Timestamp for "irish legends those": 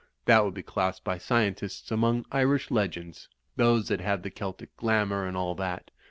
2.31-3.89